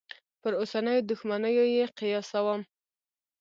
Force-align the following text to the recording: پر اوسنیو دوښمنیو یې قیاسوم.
پر 0.41 0.53
اوسنیو 0.59 1.07
دوښمنیو 1.09 1.65
یې 1.75 1.85
قیاسوم. 1.99 2.61